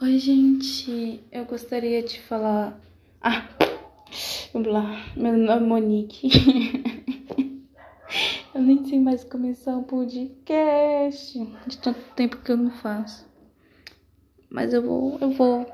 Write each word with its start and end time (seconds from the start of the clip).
Oi, 0.00 0.16
gente. 0.20 1.24
Eu 1.32 1.44
gostaria 1.44 2.00
de 2.04 2.20
falar. 2.20 2.78
Ah, 3.20 3.48
vamos 4.52 4.68
lá. 4.68 5.04
Meu 5.16 5.36
nome 5.36 5.50
é 5.50 5.58
Monique. 5.58 6.30
eu 8.54 8.62
nem 8.62 8.86
sei 8.86 9.00
mais 9.00 9.24
começar 9.24 9.76
um 9.76 9.82
podcast. 9.82 11.36
De 11.66 11.78
tanto 11.78 11.98
tempo 12.14 12.36
que 12.36 12.52
eu 12.52 12.56
não 12.56 12.70
faço. 12.70 13.26
Mas 14.48 14.72
eu 14.72 14.82
vou, 14.82 15.18
eu 15.20 15.32
vou, 15.32 15.66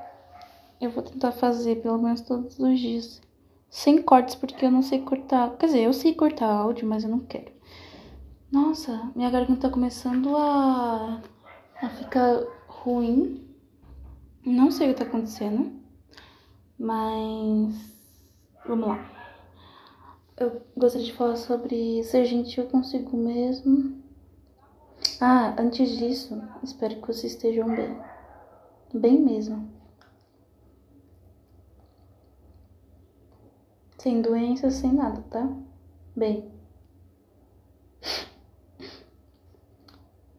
eu 0.81 0.89
vou 0.89 1.03
tentar 1.03 1.31
fazer 1.31 1.83
pelo 1.83 1.99
menos 1.99 2.21
todos 2.21 2.57
os 2.57 2.79
dias. 2.79 3.21
Sem 3.69 4.01
cortes, 4.01 4.33
porque 4.33 4.65
eu 4.65 4.71
não 4.71 4.81
sei 4.81 5.01
cortar. 5.01 5.55
Quer 5.55 5.67
dizer, 5.67 5.83
eu 5.83 5.93
sei 5.93 6.15
cortar 6.15 6.47
áudio, 6.47 6.87
mas 6.87 7.03
eu 7.03 7.11
não 7.11 7.19
quero. 7.19 7.51
Nossa, 8.51 9.11
minha 9.15 9.29
garganta 9.29 9.67
tá 9.67 9.69
começando 9.69 10.35
a, 10.35 11.21
a 11.79 11.89
ficar 11.89 12.43
ruim. 12.67 13.54
Não 14.45 14.69
sei 14.69 14.91
o 14.91 14.93
que 14.93 14.99
tá 14.99 15.05
acontecendo, 15.05 15.73
mas 16.77 17.75
vamos 18.67 18.87
lá. 18.87 19.11
Eu 20.37 20.61
gostaria 20.77 21.07
de 21.07 21.13
falar 21.13 21.35
sobre 21.35 22.03
ser 22.03 22.25
gentil 22.25 22.67
consigo 22.67 23.17
mesmo. 23.17 24.03
Ah, 25.19 25.55
antes 25.57 25.97
disso, 25.97 26.39
espero 26.61 27.01
que 27.01 27.07
vocês 27.07 27.33
estejam 27.33 27.73
bem. 27.73 27.99
Bem 28.93 29.19
mesmo. 29.19 29.67
Sem 33.97 34.21
doença, 34.21 34.69
sem 34.69 34.93
nada, 34.93 35.23
tá? 35.31 35.49
Bem. 36.15 36.51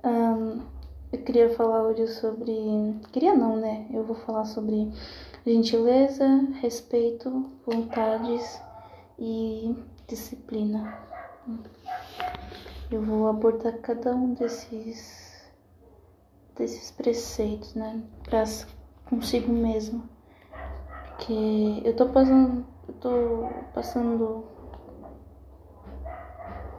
Um, 0.04 0.62
eu 1.10 1.24
queria 1.36 1.54
falar 1.54 1.82
hoje 1.82 2.08
sobre. 2.08 2.54
Queria 3.12 3.34
não, 3.34 3.56
né? 3.56 3.86
Eu 3.92 4.04
vou 4.04 4.16
falar 4.16 4.46
sobre 4.46 4.90
gentileza, 5.44 6.26
respeito, 6.62 7.52
vontades 7.66 8.58
e 9.18 9.76
disciplina. 10.08 10.98
Eu 12.90 13.02
vou 13.02 13.28
abordar 13.28 13.78
cada 13.82 14.14
um 14.14 14.32
desses 14.32 15.52
desses 16.56 16.90
preceitos, 16.92 17.74
né? 17.74 18.02
Pra 18.24 18.44
consigo 19.04 19.52
mesmo. 19.52 20.08
Porque 21.04 21.82
eu 21.84 21.94
tô 21.94 22.06
passando. 22.06 22.66
Eu 22.88 22.94
tô 22.94 23.48
passando 23.74 24.44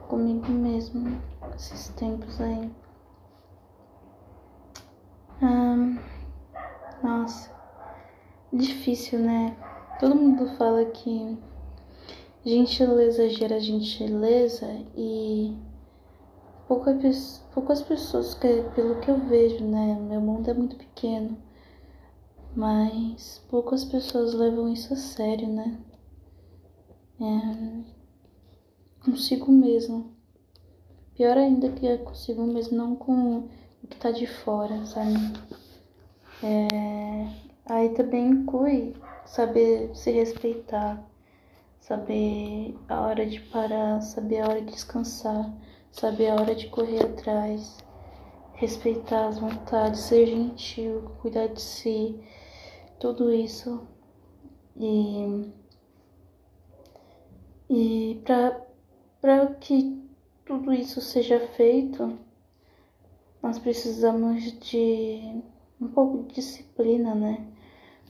comigo 0.08 0.48
mesmo 0.48 1.22
esses 1.54 1.90
tempos 1.90 2.40
aí. 2.40 2.68
Hum, 5.40 5.96
nossa, 7.00 7.48
difícil, 8.58 9.18
né? 9.20 9.56
Todo 10.00 10.14
mundo 10.14 10.46
fala 10.56 10.84
que 10.84 11.38
gentileza 12.44 13.28
gera 13.28 13.60
gentileza 13.60 14.66
e 14.96 15.56
poucas, 16.66 17.44
poucas 17.52 17.82
pessoas, 17.82 18.34
que, 18.34 18.62
pelo 18.74 19.00
que 19.00 19.10
eu 19.10 19.18
vejo, 19.18 19.64
né? 19.64 19.98
Meu 20.00 20.20
mundo 20.20 20.50
é 20.50 20.54
muito 20.54 20.76
pequeno, 20.76 21.36
mas 22.54 23.44
poucas 23.48 23.84
pessoas 23.84 24.34
levam 24.34 24.72
isso 24.72 24.92
a 24.92 24.96
sério, 24.96 25.48
né? 25.48 25.78
É, 27.20 29.04
consigo 29.04 29.50
mesmo. 29.50 30.16
Pior 31.14 31.36
ainda 31.36 31.72
que 31.72 31.86
é 31.86 31.96
consigo 31.96 32.44
mesmo, 32.44 32.76
não 32.76 32.94
com 32.94 33.48
o 33.82 33.86
que 33.88 33.96
tá 33.96 34.12
de 34.12 34.26
fora, 34.26 34.86
sabe? 34.86 35.14
É, 36.42 37.47
aí 37.68 37.90
também 37.90 38.28
inclui 38.30 38.94
saber 39.26 39.94
se 39.94 40.10
respeitar, 40.10 41.04
saber 41.80 42.76
a 42.88 43.00
hora 43.02 43.26
de 43.26 43.40
parar, 43.40 44.00
saber 44.00 44.40
a 44.40 44.48
hora 44.48 44.60
de 44.62 44.72
descansar, 44.72 45.52
saber 45.92 46.30
a 46.30 46.34
hora 46.34 46.54
de 46.54 46.68
correr 46.68 47.04
atrás, 47.04 47.76
respeitar 48.54 49.28
as 49.28 49.38
vontades, 49.38 50.00
ser 50.00 50.26
gentil, 50.26 51.10
cuidar 51.20 51.48
de 51.48 51.60
si, 51.60 52.18
tudo 52.98 53.30
isso. 53.32 53.86
E, 54.76 55.52
e 57.68 58.22
para 59.20 59.46
que 59.60 60.02
tudo 60.44 60.72
isso 60.72 61.00
seja 61.00 61.38
feito, 61.48 62.18
nós 63.42 63.58
precisamos 63.58 64.42
de 64.60 65.42
um 65.80 65.88
pouco 65.88 66.24
de 66.24 66.34
disciplina, 66.34 67.14
né? 67.14 67.46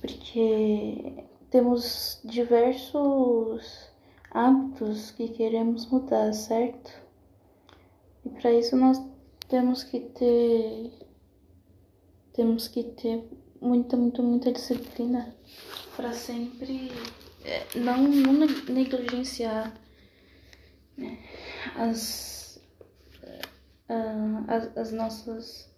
Porque 0.00 1.24
temos 1.50 2.20
diversos 2.24 3.90
hábitos 4.30 5.10
que 5.12 5.28
queremos 5.28 5.86
mudar, 5.86 6.32
certo? 6.32 6.90
E 8.24 8.28
para 8.28 8.52
isso 8.52 8.76
nós 8.76 9.00
temos 9.48 9.82
que 9.82 10.00
ter 10.00 10.92
temos 12.34 12.68
que 12.68 12.84
ter 12.84 13.28
muita, 13.60 13.96
muita, 13.96 14.22
muita 14.22 14.52
disciplina 14.52 15.34
para 15.96 16.12
sempre 16.12 16.92
é, 17.44 17.78
não, 17.78 18.06
não 18.06 18.46
negligenciar 18.68 19.74
né, 20.96 21.18
as 21.74 22.60
uh, 23.88 24.44
as, 24.46 24.76
as, 24.76 24.92
nossas 24.92 25.70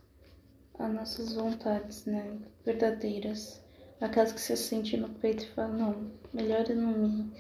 as 0.79 0.93
nossas 0.93 1.35
vontades, 1.35 2.05
né, 2.07 2.39
verdadeiras, 2.65 3.63
aquelas 4.01 4.33
que 4.33 4.41
você 4.41 4.57
sente 4.57 4.97
no 4.97 5.09
peito 5.09 5.45
e 5.45 5.49
fala, 5.49 5.69
não, 5.69 6.11
melhor 6.33 6.69
eu 6.69 6.77
não 6.77 6.93
me 6.93 7.33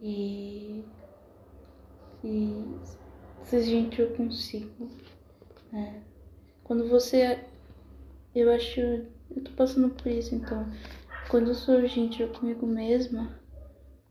e 0.00 0.84
e 2.24 2.64
ser 3.44 3.62
gentil 3.64 4.14
consigo, 4.16 4.88
né? 5.72 6.02
Quando 6.62 6.88
você 6.88 7.44
eu 8.34 8.52
acho 8.52 8.80
eu 8.80 9.44
tô 9.44 9.50
passando 9.52 9.90
por 9.90 10.06
isso, 10.06 10.34
então 10.34 10.70
quando 11.28 11.48
eu 11.48 11.54
sou 11.54 11.86
gentil 11.86 12.28
comigo 12.28 12.66
mesma, 12.66 13.38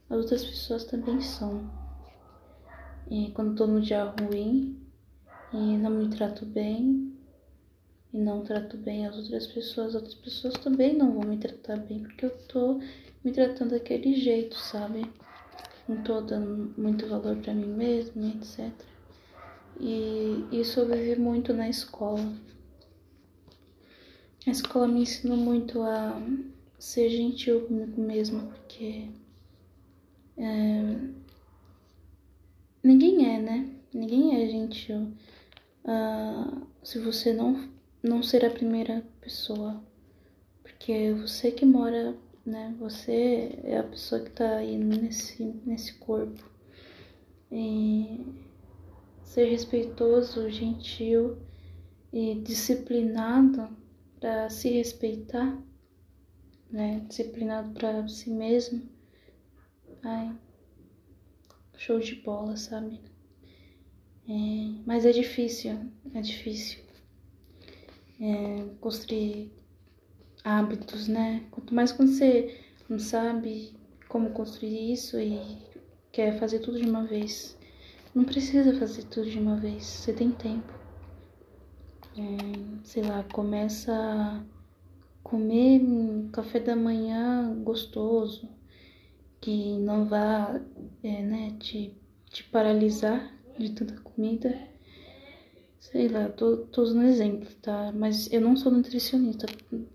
as 0.09 0.18
outras 0.18 0.44
pessoas 0.44 0.86
também 0.86 1.22
são. 1.22 1.69
E 3.09 3.31
quando 3.31 3.56
tô 3.56 3.68
no 3.68 3.81
dia 3.81 4.03
ruim, 4.03 4.81
e 5.53 5.78
não 5.78 5.92
me 5.92 6.09
trato 6.09 6.46
bem 6.46 7.11
e 8.14 8.18
não 8.18 8.44
trato 8.44 8.78
bem 8.78 9.06
as 9.06 9.16
outras 9.18 9.48
pessoas, 9.48 9.96
outras 9.96 10.16
pessoas 10.16 10.54
também 10.56 10.96
não 10.96 11.14
vão 11.14 11.24
me 11.24 11.38
tratar 11.38 11.78
bem, 11.78 12.00
porque 12.00 12.26
eu 12.26 12.38
tô 12.48 12.80
me 13.24 13.32
tratando 13.32 13.72
daquele 13.72 14.16
jeito, 14.16 14.56
sabe? 14.58 15.06
Não 15.88 16.04
tô 16.04 16.22
dando 16.22 16.74
muito 16.78 17.08
valor 17.08 17.38
para 17.38 17.54
mim 17.54 17.68
mesma, 17.68 18.28
etc. 18.28 18.72
E 19.80 20.46
isso 20.52 20.80
eu 20.80 20.88
vivi 20.88 21.20
muito 21.20 21.54
na 21.54 21.70
escola. 21.70 22.34
A 24.46 24.52
escola 24.52 24.88
me 24.88 25.02
ensinou 25.02 25.38
muito 25.38 25.82
a 25.82 26.22
ser 26.78 27.10
gentil 27.10 27.68
comigo 27.68 28.02
mesma, 28.02 28.44
porque 28.44 29.08
é, 30.38 30.98
ninguém 32.84 33.36
é, 33.36 33.40
né? 33.40 33.70
Ninguém 33.94 34.42
é 34.42 34.48
gentil 34.48 35.12
uh, 35.86 36.68
se 36.84 36.98
você 37.00 37.34
não, 37.34 37.71
não 38.03 38.23
ser 38.23 38.44
a 38.45 38.50
primeira 38.50 39.06
pessoa. 39.19 39.84
Porque 40.63 40.91
é 40.91 41.13
você 41.13 41.51
que 41.51 41.66
mora, 41.66 42.16
né? 42.45 42.75
Você 42.79 43.59
é 43.63 43.78
a 43.78 43.84
pessoa 43.84 44.22
que 44.22 44.31
tá 44.31 44.57
aí 44.57 44.78
nesse, 44.78 45.44
nesse 45.66 45.94
corpo. 45.95 46.50
E 47.51 48.25
ser 49.23 49.45
respeitoso, 49.45 50.50
gentil 50.50 51.38
e 52.12 52.35
disciplinado 52.35 53.69
para 54.19 54.50
se 54.50 54.69
respeitar, 54.69 55.62
né? 56.69 57.06
Disciplinado 57.07 57.71
para 57.74 58.07
si 58.07 58.30
mesmo. 58.30 58.81
Ai, 60.04 60.36
show 61.77 62.00
de 62.00 62.15
bola, 62.15 62.57
sabe? 62.57 63.00
É, 64.27 64.81
mas 64.86 65.06
é 65.06 65.12
difícil, 65.12 65.92
é 66.13 66.21
difícil 66.21 66.91
é, 68.21 68.65
construir 68.79 69.51
hábitos, 70.44 71.07
né? 71.07 71.44
Quanto 71.51 71.73
mais 71.73 71.91
quando 71.91 72.09
você 72.09 72.59
não 72.88 73.00
sabe 73.00 73.75
como 74.07 74.29
construir 74.31 74.94
isso 74.94 75.19
e 75.19 75.39
quer 76.12 76.38
fazer 76.39 76.59
tudo 76.59 76.79
de 76.79 76.88
uma 76.88 77.06
vez. 77.06 77.57
Não 78.13 78.23
precisa 78.23 78.77
fazer 78.77 79.03
tudo 79.06 79.29
de 79.29 79.39
uma 79.39 79.56
vez, 79.56 79.83
você 79.85 80.13
tem 80.13 80.31
tempo. 80.31 80.73
É, 82.18 82.83
sei 82.83 83.03
lá, 83.03 83.23
começa 83.23 83.94
a 83.94 84.44
comer 85.23 85.81
um 85.81 86.29
café 86.29 86.59
da 86.59 86.75
manhã 86.75 87.56
gostoso, 87.63 88.50
que 89.39 89.77
não 89.77 90.06
vá 90.06 90.62
é, 91.01 91.21
né, 91.21 91.56
te, 91.57 91.95
te 92.29 92.44
paralisar 92.44 93.33
de 93.57 93.71
tanta 93.71 94.00
comida. 94.01 94.70
Sei 95.81 96.07
lá, 96.07 96.30
tô, 96.30 96.57
tô 96.57 96.83
usando 96.83 97.04
exemplo, 97.06 97.50
tá? 97.60 97.92
Mas 97.92 98.31
eu 98.31 98.39
não 98.39 98.56
sou 98.56 98.72
nutricionista, 98.72 99.48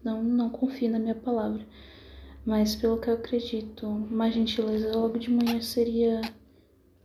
não, 0.03 0.21
não 0.23 0.50
confio 0.50 0.91
na 0.91 0.99
minha 0.99 1.15
palavra. 1.15 1.65
Mas 2.44 2.75
pelo 2.75 2.99
que 3.00 3.09
eu 3.09 3.15
acredito, 3.15 3.87
uma 3.87 4.29
gentileza 4.29 4.93
logo 4.97 5.17
de 5.17 5.31
manhã 5.31 5.61
seria 5.62 6.21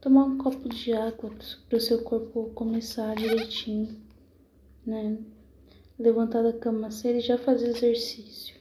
tomar 0.02 0.24
um 0.24 0.38
copo 0.40 0.68
de 0.68 0.94
água 0.94 1.32
para 1.70 1.78
o 1.78 1.80
seu 1.80 2.02
corpo 2.02 2.50
começar 2.56 3.16
direitinho, 3.16 4.02
né? 4.84 5.16
Levantar 6.00 6.42
da 6.42 6.52
cama 6.52 6.90
cedo 6.90 7.20
e 7.20 7.22
já 7.22 7.38
fazer 7.38 7.70
exercício. 7.70 8.56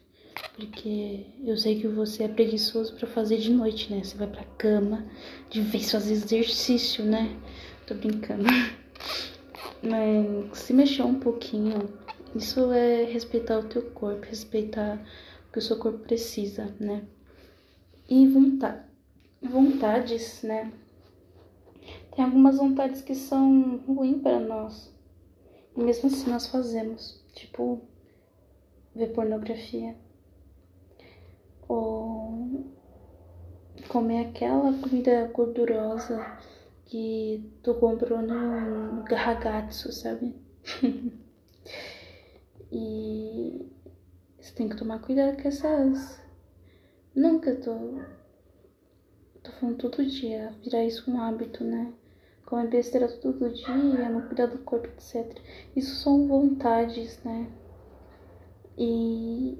Porque 0.54 1.28
eu 1.42 1.56
sei 1.56 1.80
que 1.80 1.88
você 1.88 2.24
é 2.24 2.28
preguiçoso 2.28 2.94
para 2.94 3.08
fazer 3.08 3.38
de 3.38 3.50
noite, 3.50 3.90
né? 3.90 4.04
Você 4.04 4.18
vai 4.18 4.28
pra 4.28 4.44
cama 4.44 5.06
de 5.48 5.62
vez 5.62 5.90
fazer 5.90 6.12
exercício, 6.12 7.06
né? 7.06 7.34
Tô 7.86 7.94
brincando. 7.94 8.44
Mas 9.82 10.58
se 10.58 10.72
mexer 10.74 11.02
um 11.02 11.18
pouquinho, 11.18 11.88
isso 12.34 12.70
é 12.72 13.04
respeitar 13.04 13.58
o 13.58 13.68
teu 13.68 13.82
corpo, 13.90 14.26
respeitar 14.26 15.02
o 15.48 15.52
que 15.52 15.58
o 15.58 15.62
seu 15.62 15.78
corpo 15.78 16.00
precisa, 16.00 16.74
né? 16.78 17.04
E 18.08 18.26
vontade, 18.26 18.84
vontades, 19.42 20.42
né? 20.42 20.70
Tem 22.14 22.24
algumas 22.24 22.58
vontades 22.58 23.00
que 23.00 23.14
são 23.14 23.78
ruins 23.86 24.20
para 24.20 24.38
nós. 24.38 24.92
E 25.76 25.82
mesmo 25.82 26.08
assim 26.08 26.30
nós 26.30 26.46
fazemos. 26.46 27.24
Tipo, 27.34 27.80
ver 28.94 29.12
pornografia. 29.14 29.96
Ou 31.68 32.66
comer 33.88 34.26
aquela 34.26 34.72
comida 34.74 35.30
gordurosa 35.32 36.38
que 36.90 37.48
tu 37.62 37.72
comprou 37.74 38.20
no 38.20 39.04
Ragazzo, 39.04 39.92
sabe? 39.92 40.34
e 42.72 43.70
você 44.36 44.52
tem 44.56 44.68
que 44.68 44.76
tomar 44.76 44.98
cuidado 44.98 45.40
com 45.40 45.46
essas. 45.46 46.20
Nunca 47.14 47.54
tô. 47.54 48.00
Tô 49.40 49.52
falando 49.52 49.78
todo 49.78 50.04
dia, 50.04 50.52
virar 50.64 50.84
isso 50.84 51.08
um 51.08 51.20
hábito, 51.20 51.62
né? 51.62 51.92
Comer 52.44 52.68
besteira 52.68 53.06
todo 53.06 53.54
dia, 53.54 54.08
não 54.08 54.26
cuidar 54.26 54.46
do 54.46 54.58
corpo, 54.58 54.88
etc. 54.88 55.40
Isso 55.76 55.94
são 55.94 56.26
vontades, 56.26 57.22
né? 57.22 57.48
E, 58.76 59.56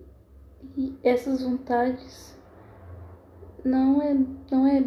e 0.77 0.99
essas 1.05 1.43
vontades 1.43 2.37
não 3.65 4.03
é, 4.03 4.15
não 4.51 4.67
é 4.67 4.83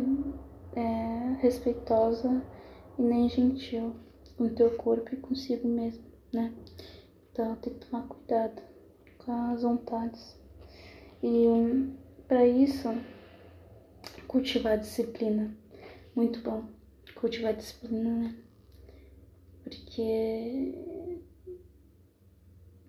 é, 0.76 1.13
respeitosa 1.42 2.42
e 2.98 3.02
nem 3.02 3.30
gentil 3.30 3.96
com 4.38 4.46
o 4.46 4.56
teu 4.56 4.76
corpo 4.78 5.14
e 5.14 5.18
consigo 5.18 5.68
mesmo, 5.68 6.04
né? 6.34 6.54
Então 7.32 7.56
tem 7.58 7.74
que 7.74 7.86
tomar 7.86 8.08
cuidado 8.08 8.62
com 9.18 9.32
as 9.32 9.64
vontades. 9.64 10.38
E 11.22 11.46
para 12.28 12.46
isso, 12.46 12.90
cultivar 14.28 14.78
disciplina. 14.78 15.56
Muito 16.16 16.40
bom 16.42 16.66
cultivar 17.24 17.54
disciplina, 17.54 18.10
né? 18.18 18.36
Porque 19.64 20.76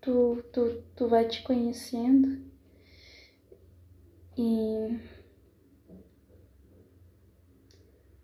tu, 0.00 0.42
tu, 0.52 0.82
tu 0.96 1.08
vai 1.08 1.28
te 1.28 1.40
conhecendo 1.44 2.44
e 4.36 4.98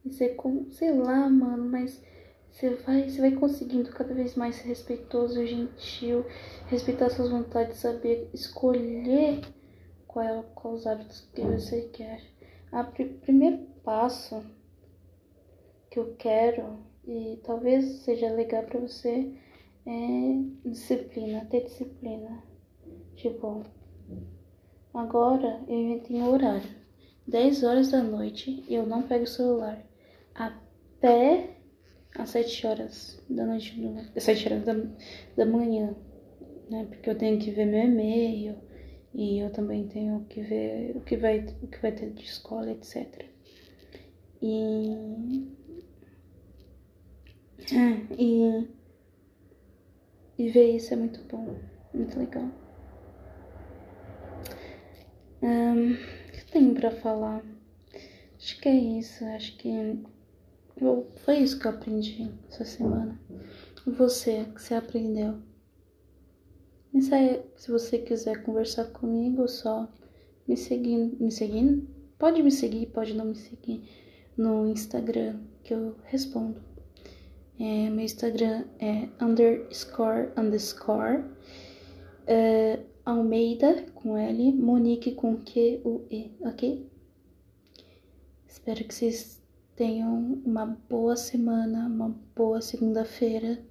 você, 0.05 0.35
sei 0.71 0.93
lá, 0.95 1.29
mano, 1.29 1.69
mas 1.69 2.03
você 2.51 2.71
vai, 2.71 3.09
você 3.09 3.21
vai 3.21 3.33
conseguindo 3.33 3.91
cada 3.91 4.15
vez 4.15 4.35
mais 4.35 4.57
ser 4.57 4.69
respeitoso, 4.69 5.47
gentil, 5.47 6.25
respeitar 6.67 7.11
suas 7.11 7.31
vontades, 7.31 7.79
saber 7.79 8.29
escolher 8.33 9.41
qual 10.07 10.25
é, 10.25 10.45
qual 10.55 10.75
os 10.75 10.87
hábitos 10.87 11.29
que 11.35 11.43
você 11.43 11.83
quer. 11.93 12.23
O 12.73 12.85
pr 12.93 13.05
primeiro 13.21 13.59
passo 13.85 14.43
que 15.91 15.99
eu 15.99 16.15
quero 16.17 16.79
e 17.07 17.41
talvez 17.45 17.85
seja 18.05 18.31
legal 18.33 18.63
para 18.65 18.81
você 18.81 19.33
é 19.87 20.69
disciplina, 20.69 21.47
ter 21.47 21.65
disciplina. 21.65 22.43
Tipo, 23.17 23.65
agora 24.95 25.63
eu 25.69 26.03
um 26.11 26.29
horário. 26.31 26.81
10 27.27 27.63
horas 27.63 27.91
da 27.91 28.03
noite 28.03 28.65
eu 28.69 28.87
não 28.87 29.03
pego 29.03 29.25
o 29.25 29.27
celular 29.27 29.90
até 30.35 31.57
às 32.17 32.31
7 32.31 32.67
horas 32.67 33.23
da 33.29 33.47
noite, 33.47 33.75
7 34.17 34.47
horas 34.47 34.65
da, 34.65 34.75
da 35.37 35.47
manhã, 35.47 35.95
né? 36.69 36.87
Porque 36.89 37.09
eu 37.11 37.17
tenho 37.17 37.39
que 37.39 37.51
ver 37.51 37.67
meu 37.67 37.85
e-mail 37.85 38.57
e 39.15 39.39
eu 39.39 39.51
também 39.51 39.87
tenho 39.89 40.25
que 40.29 40.41
ver 40.41 40.97
o 40.97 41.01
que 41.01 41.17
vai, 41.17 41.47
o 41.63 41.67
que 41.67 41.79
vai 41.79 41.93
ter 41.93 42.11
de 42.11 42.25
escola, 42.25 42.71
etc. 42.71 43.27
E, 44.43 45.47
é, 47.73 48.15
e, 48.19 48.69
e 50.39 50.49
ver 50.49 50.77
isso 50.77 50.95
é 50.95 50.97
muito 50.97 51.23
bom, 51.25 51.57
muito 51.93 52.19
legal. 52.19 52.49
Um, 55.43 55.93
o 55.93 56.33
que 56.33 56.41
eu 56.41 56.47
tenho 56.53 56.75
pra 56.75 56.91
falar? 56.91 57.43
Acho 58.37 58.61
que 58.61 58.69
é 58.69 58.75
isso, 58.75 59.25
acho 59.25 59.57
que 59.59 59.69
foi 61.25 61.39
isso 61.39 61.59
que 61.59 61.67
eu 61.67 61.71
aprendi 61.71 62.31
essa 62.49 62.65
semana. 62.65 63.21
Você, 63.87 64.45
que 64.55 64.63
você 64.63 64.75
aprendeu? 64.75 65.39
Se 67.57 67.71
você 67.71 67.99
quiser 67.99 68.43
conversar 68.43 68.87
comigo, 68.87 69.47
só 69.47 69.89
me 70.47 70.57
seguindo, 70.57 71.17
me 71.23 71.31
seguindo, 71.31 71.89
pode 72.19 72.43
me 72.43 72.51
seguir, 72.51 72.87
pode 72.87 73.15
não 73.15 73.27
me 73.27 73.37
seguir 73.37 73.83
no 74.37 74.67
Instagram, 74.67 75.41
que 75.63 75.73
eu 75.73 75.97
respondo. 76.05 76.61
É, 77.59 77.91
meu 77.91 78.05
Instagram 78.05 78.65
é 78.79 79.09
underscore 79.23 80.31
underscore 80.37 81.25
é, 82.27 82.81
Almeida 83.05 83.87
com 83.95 84.17
L, 84.17 84.53
Monique 84.53 85.13
com 85.13 85.37
Q 85.37 85.81
U 85.85 86.07
E, 86.11 86.33
ok? 86.41 86.91
Espero 88.49 88.85
que 88.85 88.95
vocês 88.95 89.40
Tenham 89.81 90.43
uma 90.45 90.67
boa 90.67 91.17
semana, 91.17 91.87
uma 91.87 92.11
boa 92.37 92.61
segunda-feira, 92.61 93.65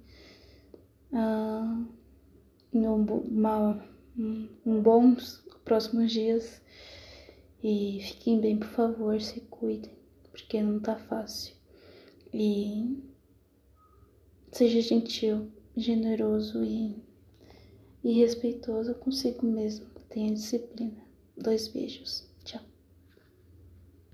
uh, 1.12 1.86
uma, 2.72 3.80
um 4.66 4.82
bons 4.82 5.40
próximos 5.64 6.10
dias 6.10 6.60
e 7.62 8.00
fiquem 8.02 8.40
bem, 8.40 8.58
por 8.58 8.66
favor, 8.70 9.20
se 9.20 9.42
cuidem, 9.42 9.92
porque 10.32 10.60
não 10.60 10.80
tá 10.80 10.96
fácil. 10.96 11.54
E 12.34 13.00
seja 14.50 14.80
gentil, 14.80 15.48
generoso 15.76 16.64
e, 16.64 17.00
e 18.02 18.14
respeitoso 18.14 18.96
consigo 18.96 19.46
mesmo. 19.46 19.86
Tenha 20.08 20.34
disciplina. 20.34 21.04
Dois 21.36 21.68
beijos. 21.68 22.29